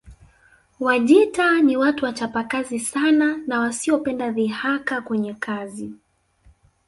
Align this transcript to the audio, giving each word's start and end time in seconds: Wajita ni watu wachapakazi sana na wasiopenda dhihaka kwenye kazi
Wajita 0.79 1.61
ni 1.61 1.77
watu 1.77 2.05
wachapakazi 2.05 2.79
sana 2.79 3.37
na 3.47 3.59
wasiopenda 3.59 4.31
dhihaka 4.31 5.01
kwenye 5.01 5.33
kazi 5.33 5.93